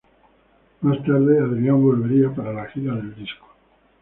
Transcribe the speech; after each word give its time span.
Más 0.81 0.97
tarde, 1.03 1.37
Adrian 1.39 1.79
volvería 1.79 2.33
para 2.33 2.51
la 2.51 2.65
gira 2.69 2.95
del 2.95 3.13
disco. 3.13 3.45